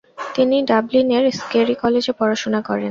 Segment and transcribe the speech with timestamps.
[0.35, 2.79] তিনি ডাবলিনের স্কেরি কলেজে পড়াশুনা করেন।